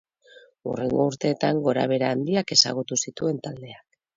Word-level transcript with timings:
Hurrengo 0.69 1.03
urteetan 1.09 1.61
gorabehera 1.67 2.09
handiak 2.15 2.57
ezagutu 2.57 2.99
zituen 3.07 3.47
taldeak. 3.47 3.89